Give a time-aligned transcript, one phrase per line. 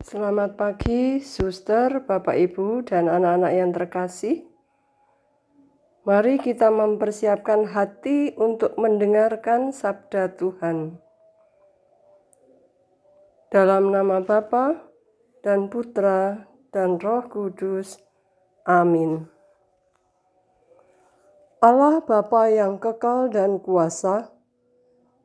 [0.00, 4.48] Selamat pagi, suster, bapak, ibu, dan anak-anak yang terkasih.
[6.08, 10.96] Mari kita mempersiapkan hati untuk mendengarkan sabda Tuhan.
[13.52, 14.88] Dalam nama Bapa
[15.44, 18.00] dan Putra dan Roh Kudus.
[18.64, 19.28] Amin.
[21.60, 24.32] Allah Bapa yang kekal dan kuasa,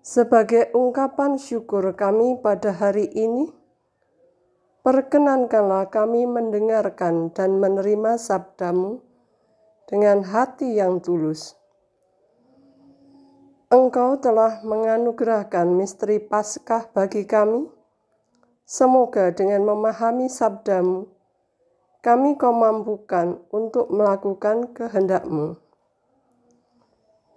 [0.03, 3.63] sebagai ungkapan syukur kami pada hari ini,
[4.85, 9.01] perkenankanlah kami mendengarkan dan menerima sabdamu
[9.89, 11.57] dengan hati yang tulus.
[13.73, 17.65] Engkau telah menganugerahkan misteri Paskah bagi kami.
[18.65, 21.09] Semoga dengan memahami sabdamu,
[22.05, 25.57] kami kau mampukan untuk melakukan kehendakmu.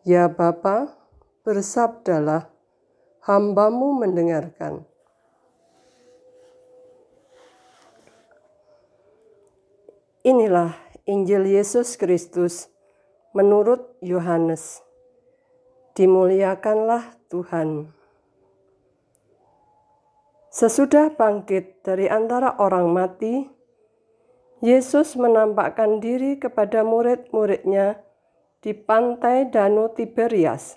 [0.09, 0.97] Ya Bapa,
[1.45, 2.49] bersabdalah,
[3.25, 4.88] hambamu mendengarkan.
[10.29, 10.77] Inilah
[11.09, 12.69] Injil Yesus Kristus
[13.33, 14.85] menurut Yohanes.
[15.97, 17.89] Dimuliakanlah Tuhan.
[20.53, 23.49] Sesudah bangkit dari antara orang mati,
[24.61, 27.97] Yesus menampakkan diri kepada murid-muridnya
[28.61, 30.77] di pantai Danau Tiberias.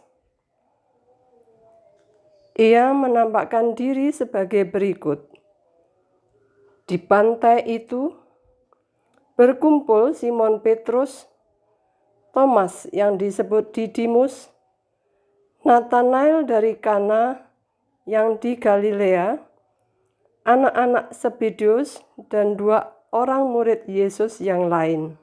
[2.55, 5.27] Ia menampakkan diri sebagai berikut.
[6.87, 8.20] Di pantai itu,
[9.35, 11.27] berkumpul Simon Petrus,
[12.31, 14.51] Thomas yang disebut Didimus,
[15.61, 17.43] Nathanael dari Kana
[18.09, 19.37] yang di Galilea,
[20.47, 22.01] anak-anak Sebedius,
[22.31, 25.19] dan dua orang murid Yesus yang lain.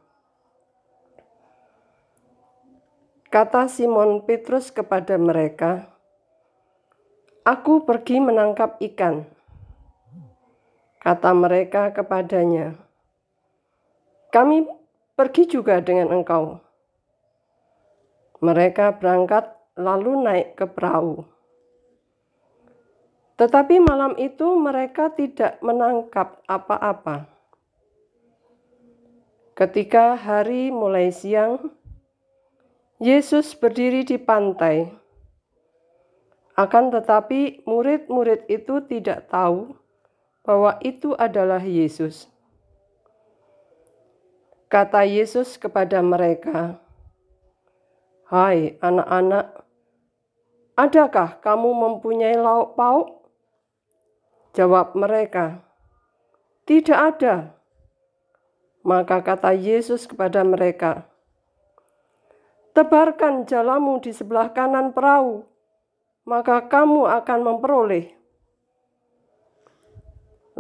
[3.29, 5.93] Kata Simon Petrus kepada mereka,
[7.45, 9.29] "Aku pergi menangkap ikan."
[10.97, 12.88] Kata mereka kepadanya,
[14.29, 14.69] kami
[15.17, 16.61] pergi juga dengan engkau.
[18.39, 21.27] Mereka berangkat lalu naik ke perahu.
[23.39, 27.31] Tetapi malam itu mereka tidak menangkap apa-apa.
[29.55, 31.71] Ketika hari mulai siang,
[32.99, 34.91] Yesus berdiri di pantai.
[36.59, 39.79] Akan tetapi, murid-murid itu tidak tahu
[40.43, 42.27] bahwa itu adalah Yesus.
[44.69, 46.77] Kata Yesus kepada mereka,
[48.29, 49.65] "Hai anak-anak,
[50.77, 53.33] adakah kamu mempunyai lauk pauk?"
[54.53, 55.65] Jawab mereka,
[56.69, 57.57] "Tidak ada."
[58.85, 61.09] Maka kata Yesus kepada mereka,
[62.77, 65.49] "Tebarkan jalamu di sebelah kanan perahu,
[66.29, 68.13] maka kamu akan memperoleh."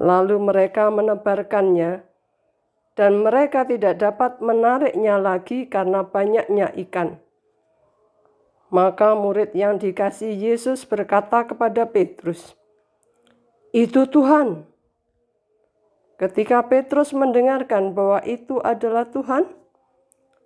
[0.01, 2.08] Lalu mereka menebarkannya
[2.99, 7.23] dan mereka tidak dapat menariknya lagi karena banyaknya ikan.
[8.75, 12.59] Maka murid yang dikasih Yesus berkata kepada Petrus,
[13.71, 14.67] "Itu Tuhan."
[16.19, 19.47] Ketika Petrus mendengarkan bahwa itu adalah Tuhan,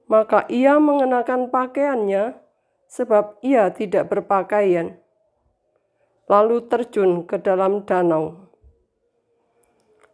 [0.04, 2.36] maka ia mengenakan pakaiannya
[2.84, 5.00] sebab ia tidak berpakaian,
[6.28, 8.41] lalu terjun ke dalam danau.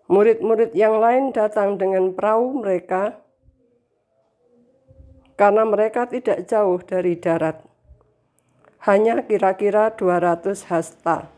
[0.09, 3.21] Murid-murid yang lain datang dengan perahu mereka
[5.37, 7.61] karena mereka tidak jauh dari darat.
[8.89, 11.29] Hanya kira-kira 200 hasta.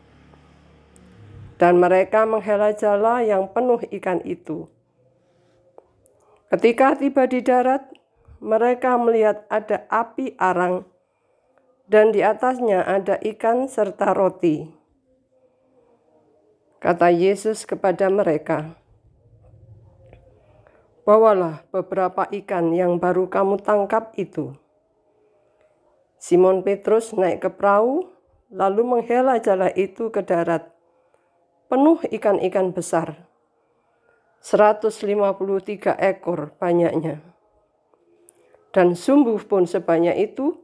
[1.59, 4.65] Dan mereka menghela jala yang penuh ikan itu.
[6.49, 7.85] Ketika tiba di darat,
[8.41, 10.89] mereka melihat ada api arang
[11.91, 14.80] dan di atasnya ada ikan serta roti.
[16.81, 18.73] Kata Yesus kepada mereka,
[21.05, 24.57] "Bawalah beberapa ikan yang baru kamu tangkap itu."
[26.17, 28.09] Simon Petrus naik ke perahu,
[28.49, 30.73] lalu menghela jala itu ke darat,
[31.69, 33.29] penuh ikan-ikan besar.
[34.41, 37.21] 153 ekor banyaknya.
[38.73, 40.57] Dan sumbuh pun sebanyak itu,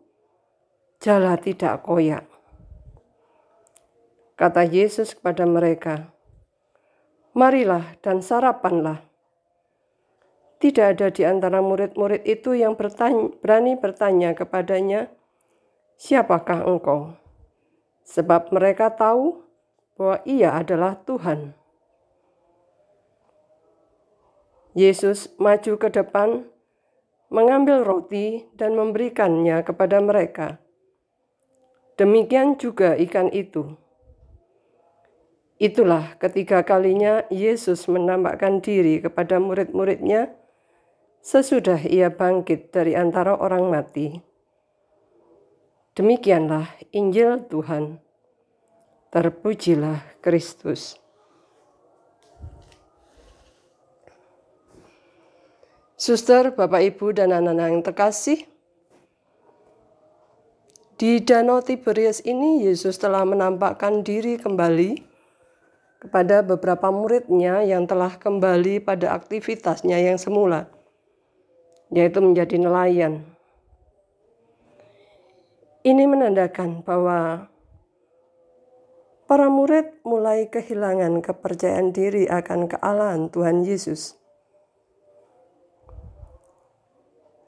[0.97, 2.36] jala tidak koyak.
[4.37, 6.13] Kata Yesus kepada mereka,
[7.33, 9.01] "Marilah dan sarapanlah."
[10.61, 15.09] Tidak ada di antara murid-murid itu yang bertanya, berani bertanya kepadanya,
[15.97, 17.17] "Siapakah engkau?"
[18.05, 19.41] Sebab mereka tahu
[19.97, 21.57] bahwa Ia adalah Tuhan.
[24.77, 26.45] Yesus maju ke depan,
[27.33, 30.61] mengambil roti, dan memberikannya kepada mereka.
[31.97, 33.86] Demikian juga ikan itu
[35.57, 40.29] Itulah ketiga kalinya Yesus menampakkan diri kepada murid-muridnya
[41.25, 44.21] sesudah ia bangkit dari antara orang mati.
[45.97, 47.97] Demikianlah Injil Tuhan.
[49.09, 51.01] Terpujilah Kristus.
[55.97, 58.45] Suster, Bapak, Ibu, dan anak-anak yang terkasih,
[61.01, 65.01] di Danau Tiberias ini Yesus telah menampakkan diri kembali
[66.07, 70.71] kepada beberapa muridnya yang telah kembali pada aktivitasnya yang semula,
[71.91, 73.27] yaitu menjadi nelayan.
[75.83, 77.51] Ini menandakan bahwa
[79.27, 84.15] para murid mulai kehilangan kepercayaan diri akan kealahan Tuhan Yesus.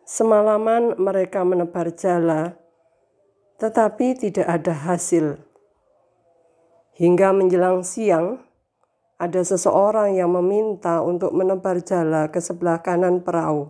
[0.04, 2.60] Semalaman mereka menebar jala,
[3.56, 5.40] tetapi tidak ada hasil.
[7.00, 8.49] Hingga menjelang siang,
[9.20, 13.68] ada seseorang yang meminta untuk menebar jala ke sebelah kanan perahu.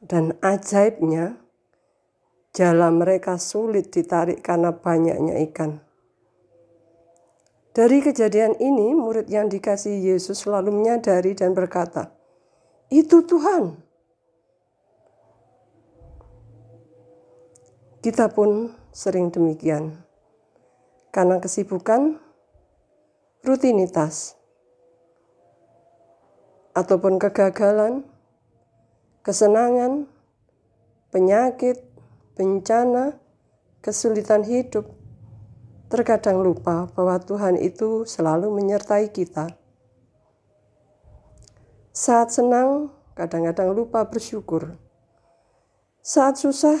[0.00, 1.36] Dan ajaibnya,
[2.56, 5.84] jala mereka sulit ditarik karena banyaknya ikan.
[7.76, 12.10] Dari kejadian ini, murid yang dikasih Yesus selalu menyadari dan berkata,
[12.88, 13.84] "Itu Tuhan."
[18.00, 20.00] Kita pun sering demikian.
[21.12, 22.18] Karena kesibukan,
[23.42, 24.38] rutinitas,
[26.78, 28.06] ataupun kegagalan,
[29.26, 30.06] kesenangan,
[31.10, 31.82] penyakit,
[32.38, 33.18] bencana,
[33.82, 34.86] kesulitan hidup,
[35.88, 39.58] terkadang lupa bahwa Tuhan itu selalu menyertai kita.
[41.90, 44.78] Saat senang, kadang-kadang lupa bersyukur.
[45.98, 46.78] Saat susah,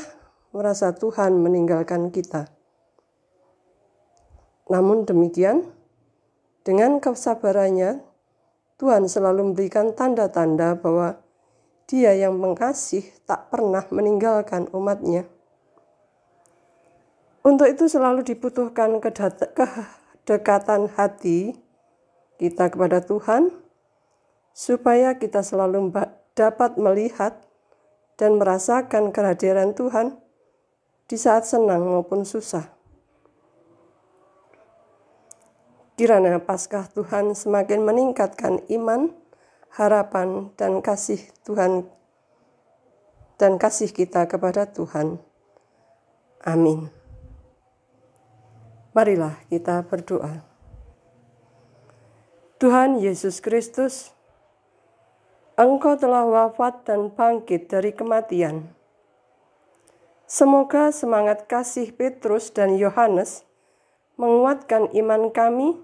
[0.54, 2.46] merasa Tuhan meninggalkan kita.
[4.70, 5.77] Namun demikian,
[6.68, 8.04] dengan kesabarannya,
[8.76, 11.16] Tuhan selalu memberikan tanda-tanda bahwa
[11.88, 15.24] Dia yang mengasihi tak pernah meninggalkan umatnya.
[17.40, 21.56] Untuk itu selalu dibutuhkan kedekatan hati
[22.36, 23.48] kita kepada Tuhan,
[24.52, 25.88] supaya kita selalu
[26.36, 27.48] dapat melihat
[28.20, 30.20] dan merasakan kehadiran Tuhan
[31.08, 32.77] di saat senang maupun susah.
[35.98, 39.10] Kiranya Paskah Tuhan semakin meningkatkan iman,
[39.74, 41.90] harapan, dan kasih Tuhan
[43.34, 45.18] dan kasih kita kepada Tuhan.
[46.46, 46.86] Amin.
[48.94, 50.46] Marilah kita berdoa.
[52.62, 54.14] Tuhan Yesus Kristus,
[55.58, 58.78] Engkau telah wafat dan bangkit dari kematian
[60.28, 63.48] Semoga semangat kasih Petrus dan Yohanes
[64.20, 65.80] menguatkan iman kami,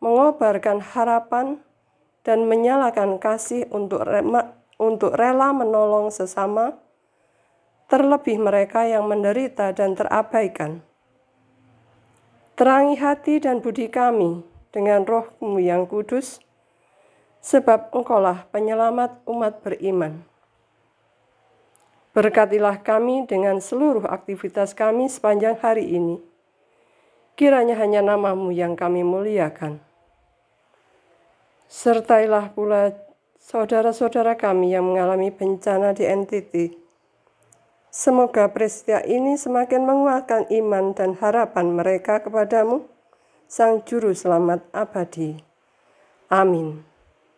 [0.00, 1.60] mengobarkan harapan,
[2.20, 4.04] dan menyalakan kasih untuk
[4.76, 6.76] untuk rela menolong sesama,
[7.88, 10.84] terlebih mereka yang menderita dan terabaikan.
[12.56, 16.44] Terangi hati dan budi kami dengan rohmu yang kudus,
[17.40, 20.22] sebab engkaulah penyelamat umat beriman.
[22.12, 26.20] Berkatilah kami dengan seluruh aktivitas kami sepanjang hari ini.
[27.32, 29.89] Kiranya hanya namamu yang kami muliakan.
[31.80, 32.92] Sertailah pula
[33.40, 36.76] saudara-saudara kami yang mengalami bencana di NTT.
[37.88, 42.84] Semoga peristiwa ini semakin menguatkan iman dan harapan mereka kepadamu,
[43.48, 45.40] Sang Juru Selamat abadi.
[46.28, 46.84] Amin.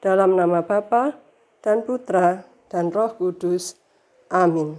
[0.03, 1.15] Dalam nama Bapa
[1.63, 3.79] dan Putra dan Roh Kudus.
[4.27, 4.75] Amin.